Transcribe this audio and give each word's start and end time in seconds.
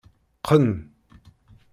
Qqen. 0.39 0.67